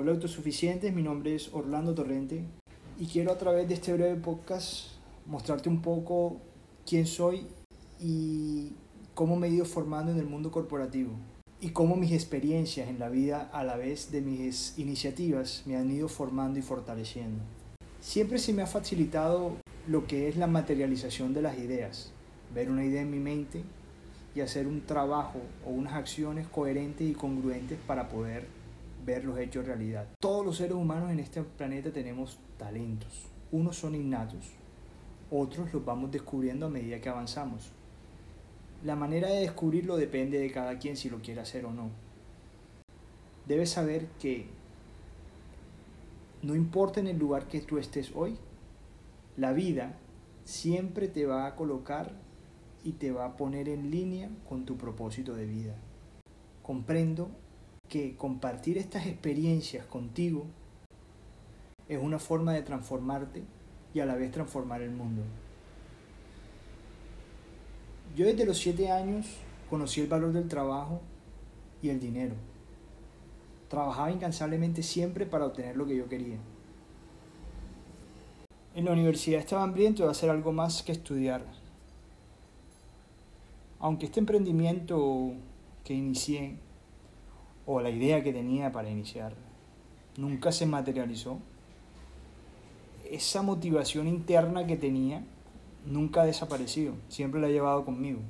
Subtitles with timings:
[0.00, 2.44] Hola autosuficientes, mi nombre es Orlando Torrente
[3.00, 4.92] y quiero a través de este breve podcast
[5.26, 6.36] mostrarte un poco
[6.86, 7.48] quién soy
[7.98, 8.74] y
[9.14, 11.10] cómo me he ido formando en el mundo corporativo
[11.60, 15.90] y cómo mis experiencias en la vida a la vez de mis iniciativas me han
[15.90, 17.42] ido formando y fortaleciendo.
[18.00, 19.56] Siempre se me ha facilitado
[19.88, 22.12] lo que es la materialización de las ideas,
[22.54, 23.64] ver una idea en mi mente
[24.32, 28.57] y hacer un trabajo o unas acciones coherentes y congruentes para poder
[29.08, 30.06] ver los hechos realidad.
[30.20, 33.26] Todos los seres humanos en este planeta tenemos talentos.
[33.50, 34.50] Unos son innatos,
[35.30, 37.72] otros los vamos descubriendo a medida que avanzamos.
[38.84, 41.88] La manera de descubrirlo depende de cada quien si lo quiere hacer o no.
[43.46, 44.46] Debes saber que
[46.42, 48.36] no importa en el lugar que tú estés hoy,
[49.38, 49.96] la vida
[50.44, 52.12] siempre te va a colocar
[52.84, 55.74] y te va a poner en línea con tu propósito de vida.
[56.62, 57.30] Comprendo
[57.88, 60.46] que compartir estas experiencias contigo
[61.88, 63.42] es una forma de transformarte
[63.94, 65.22] y a la vez transformar el mundo.
[68.14, 69.26] Yo desde los siete años
[69.70, 71.00] conocí el valor del trabajo
[71.82, 72.34] y el dinero.
[73.68, 76.38] Trabajaba incansablemente siempre para obtener lo que yo quería.
[78.74, 81.44] En la universidad estaba hambriento de hacer algo más que estudiar.
[83.80, 85.32] Aunque este emprendimiento
[85.84, 86.56] que inicié,
[87.70, 89.34] o la idea que tenía para iniciar,
[90.16, 91.38] nunca se materializó,
[93.10, 95.22] esa motivación interna que tenía
[95.84, 98.20] nunca ha desaparecido, siempre la he llevado conmigo.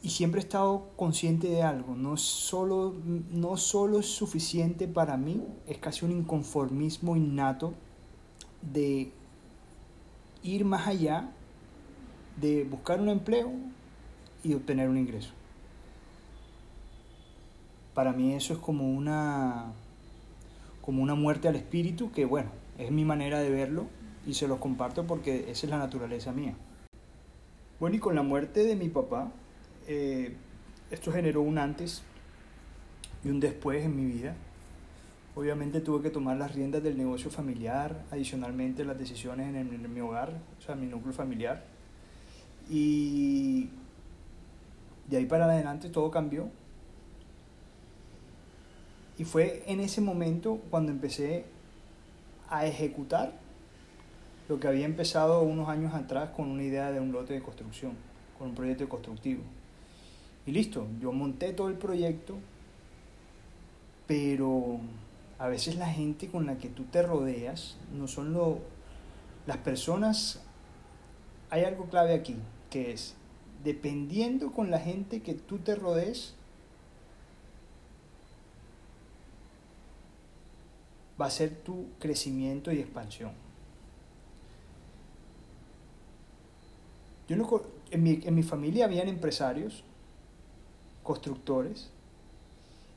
[0.00, 2.94] Y siempre he estado consciente de algo, no solo,
[3.32, 7.74] no solo es suficiente para mí, es casi un inconformismo innato
[8.62, 9.10] de
[10.44, 11.32] ir más allá
[12.40, 13.50] de buscar un empleo
[14.44, 15.32] y obtener un ingreso.
[17.98, 19.72] Para mí eso es como una
[20.82, 23.88] como una muerte al espíritu que bueno, es mi manera de verlo
[24.24, 26.54] y se los comparto porque esa es la naturaleza mía.
[27.80, 29.32] Bueno, y con la muerte de mi papá,
[29.88, 30.36] eh,
[30.92, 32.04] esto generó un antes
[33.24, 34.36] y un después en mi vida.
[35.34, 40.38] Obviamente tuve que tomar las riendas del negocio familiar, adicionalmente las decisiones en, mi hogar,
[40.56, 41.64] o sea, mi núcleo familiar.
[42.70, 43.70] Y
[45.08, 46.48] de ahí para adelante todo cambió.
[49.18, 51.44] Y fue en ese momento cuando empecé
[52.48, 53.32] a ejecutar
[54.48, 57.92] lo que había empezado unos años atrás con una idea de un lote de construcción,
[58.38, 59.42] con un proyecto constructivo.
[60.46, 62.36] Y listo, yo monté todo el proyecto,
[64.06, 64.78] pero
[65.38, 68.60] a veces la gente con la que tú te rodeas no son lo,
[69.46, 70.40] las personas,
[71.50, 72.36] hay algo clave aquí,
[72.70, 73.14] que es,
[73.62, 76.34] dependiendo con la gente que tú te rodees,
[81.20, 83.32] va a ser tu crecimiento y expansión.
[87.28, 89.84] Yo no, en, mi, en mi familia habían empresarios,
[91.02, 91.90] constructores,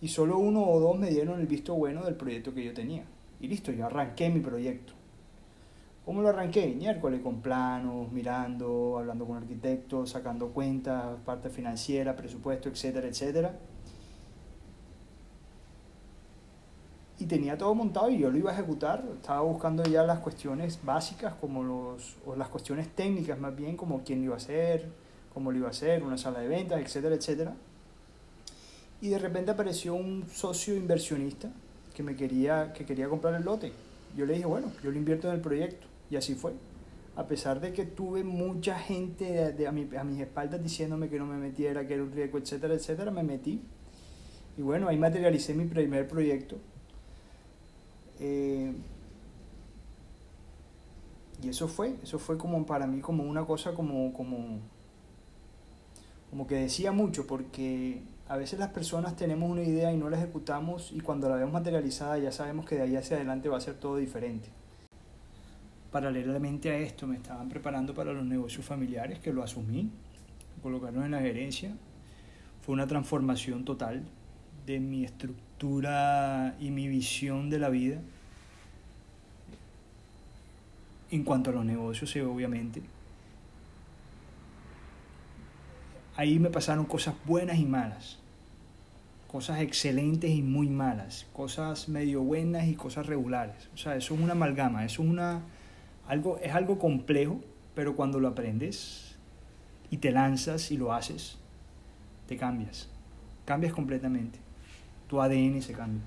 [0.00, 3.04] y solo uno o dos me dieron el visto bueno del proyecto que yo tenía.
[3.40, 4.92] Y listo, yo arranqué mi proyecto.
[6.04, 6.68] ¿Cómo lo arranqué?
[6.68, 13.58] Miércoles con planos, mirando, hablando con arquitectos, sacando cuentas, parte financiera, presupuesto, etcétera, etcétera.
[17.26, 19.04] Y tenía todo montado y yo lo iba a ejecutar.
[19.20, 24.04] Estaba buscando ya las cuestiones básicas, como los, o las cuestiones técnicas más bien, como
[24.04, 24.86] quién lo iba a hacer,
[25.34, 27.54] cómo lo iba a hacer, una sala de ventas, etcétera, etcétera.
[29.00, 31.50] Y de repente apareció un socio inversionista
[31.96, 33.72] que me quería, que quería comprar el lote.
[34.16, 35.84] Yo le dije, bueno, yo lo invierto en el proyecto.
[36.08, 36.52] Y así fue.
[37.16, 41.18] A pesar de que tuve mucha gente de, a, mi, a mis espaldas diciéndome que
[41.18, 43.60] no me metiera, que era un riesgo, etcétera, etcétera, me metí.
[44.56, 46.56] Y bueno, ahí materialicé mi primer proyecto
[48.20, 48.72] eh,
[51.42, 54.58] y eso fue, eso fue como para mí como una cosa como, como,
[56.30, 60.16] como que decía mucho, porque a veces las personas tenemos una idea y no la
[60.16, 63.60] ejecutamos y cuando la vemos materializada ya sabemos que de ahí hacia adelante va a
[63.60, 64.48] ser todo diferente.
[65.92, 69.90] Paralelamente a esto me estaban preparando para los negocios familiares, que lo asumí,
[70.62, 71.74] colocaron en la gerencia.
[72.62, 74.02] Fue una transformación total
[74.66, 78.00] de mi estructura y mi visión de la vida.
[81.10, 82.82] En cuanto a los negocios, obviamente.
[86.16, 88.18] Ahí me pasaron cosas buenas y malas.
[89.28, 91.26] Cosas excelentes y muy malas.
[91.32, 93.68] Cosas medio buenas y cosas regulares.
[93.72, 94.84] O sea, eso es una amalgama.
[94.84, 95.42] Eso es, una,
[96.08, 97.40] algo, es algo complejo,
[97.74, 99.14] pero cuando lo aprendes
[99.90, 101.38] y te lanzas y lo haces,
[102.26, 102.88] te cambias.
[103.44, 104.45] Cambias completamente
[105.08, 106.02] tu ADN se cambia.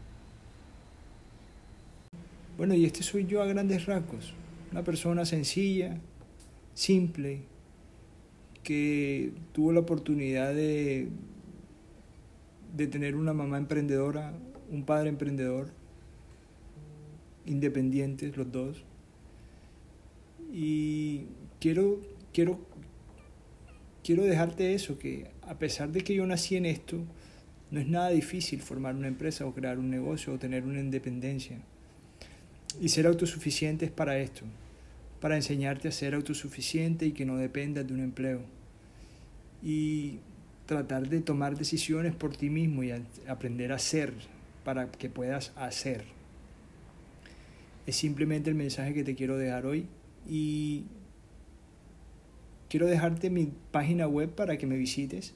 [2.57, 4.34] Bueno, y este soy yo a grandes rasgos,
[4.72, 5.98] una persona sencilla,
[6.74, 7.42] simple,
[8.63, 11.07] que tuvo la oportunidad de,
[12.75, 14.34] de tener una mamá emprendedora,
[14.69, 15.69] un padre emprendedor,
[17.46, 18.84] independientes los dos.
[20.51, 21.25] Y
[21.60, 22.00] quiero,
[22.34, 22.60] quiero,
[24.04, 26.98] quiero dejarte eso, que a pesar de que yo nací en esto,
[27.71, 31.57] no es nada difícil formar una empresa o crear un negocio o tener una independencia.
[32.81, 34.44] Y ser autosuficiente es para esto,
[35.19, 38.42] para enseñarte a ser autosuficiente y que no dependas de un empleo.
[39.62, 40.19] Y
[40.66, 42.92] tratar de tomar decisiones por ti mismo y
[43.27, 44.13] aprender a ser
[44.63, 46.04] para que puedas hacer.
[47.86, 49.88] Es simplemente el mensaje que te quiero dejar hoy
[50.27, 50.86] y
[52.69, 55.33] quiero dejarte mi página web para que me visites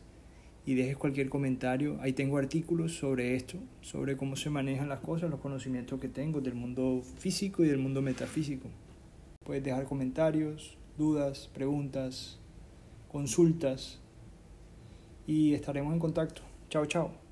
[0.65, 1.97] y dejes cualquier comentario.
[2.01, 6.41] Ahí tengo artículos sobre esto, sobre cómo se manejan las cosas, los conocimientos que tengo
[6.41, 8.69] del mundo físico y del mundo metafísico.
[9.43, 12.39] Puedes dejar comentarios, dudas, preguntas,
[13.11, 13.99] consultas
[15.27, 16.41] y estaremos en contacto.
[16.69, 17.22] Chao, chao.